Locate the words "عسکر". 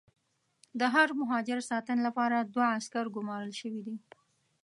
2.77-3.05